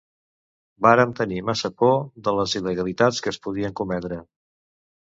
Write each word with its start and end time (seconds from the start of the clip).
Vàrem 0.85 1.13
tenir 1.19 1.43
massa 1.51 1.71
por 1.83 1.95
de 2.29 2.35
les 2.41 2.59
il·legalitats 2.61 3.25
que 3.27 3.35
es 3.37 3.43
podien 3.47 3.79
cometre. 3.83 4.21